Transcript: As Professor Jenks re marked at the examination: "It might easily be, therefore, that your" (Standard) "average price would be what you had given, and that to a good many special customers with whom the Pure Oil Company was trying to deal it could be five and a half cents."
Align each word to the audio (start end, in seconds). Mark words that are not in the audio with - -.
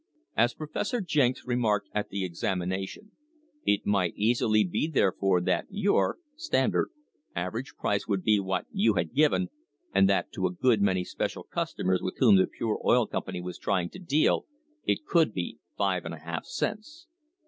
As 0.35 0.55
Professor 0.55 0.99
Jenks 0.99 1.45
re 1.45 1.55
marked 1.55 1.87
at 1.93 2.09
the 2.09 2.25
examination: 2.25 3.11
"It 3.67 3.85
might 3.85 4.15
easily 4.17 4.63
be, 4.63 4.87
therefore, 4.87 5.41
that 5.41 5.67
your" 5.69 6.17
(Standard) 6.35 6.89
"average 7.35 7.75
price 7.75 8.07
would 8.07 8.23
be 8.23 8.39
what 8.39 8.65
you 8.71 8.95
had 8.95 9.13
given, 9.13 9.49
and 9.93 10.09
that 10.09 10.31
to 10.31 10.47
a 10.47 10.51
good 10.53 10.81
many 10.81 11.03
special 11.03 11.43
customers 11.43 12.01
with 12.01 12.17
whom 12.17 12.37
the 12.37 12.47
Pure 12.47 12.81
Oil 12.83 13.05
Company 13.05 13.41
was 13.41 13.59
trying 13.59 13.91
to 13.91 13.99
deal 13.99 14.47
it 14.85 15.05
could 15.05 15.33
be 15.35 15.59
five 15.77 16.03
and 16.03 16.15
a 16.15 16.19
half 16.19 16.45
cents." 16.45 17.05